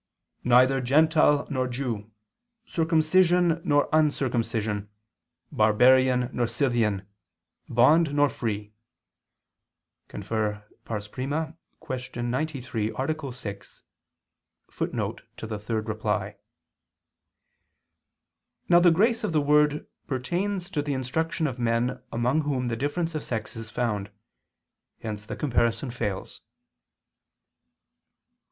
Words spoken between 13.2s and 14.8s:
6, ad 2